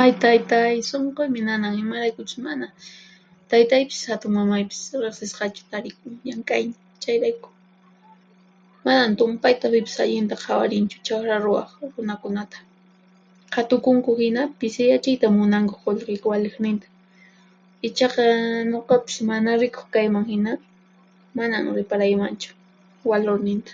Ay! 0.00 0.10
Taytay! 0.24 0.74
Sunquymi 0.90 1.40
nanan 1.46 1.74
imaraykuchus 1.82 2.40
mana 2.46 2.66
taytaypis 3.50 4.00
hatunmamaypis 4.10 4.80
riqsirisqachu 5.04 5.62
tarikun 5.72 6.12
llank'aynin, 6.26 6.78
chayrayku. 7.02 7.48
Manan 8.86 9.12
tumpayta 9.18 9.66
pipis 9.72 9.96
allinta 10.04 10.34
qhawarinchu 10.42 10.96
chaqra 11.08 11.34
ruwaq 11.44 11.68
runakunata. 11.94 12.58
Qhatukunku 13.52 14.10
hina 14.20 14.42
pisiyachiyta 14.60 15.26
munanku 15.38 15.74
qullqi 15.84 16.14
waliqninta. 16.30 16.86
Ichaqa 17.88 18.24
nuqapis 18.72 19.16
mana 19.30 19.50
rikuq 19.62 19.88
kayman 19.94 20.24
hina, 20.32 20.52
manan 21.38 21.64
riparaymanchu 21.78 22.50
walurninta. 23.08 23.72